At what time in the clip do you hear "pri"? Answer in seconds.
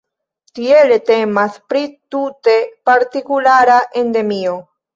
1.75-1.83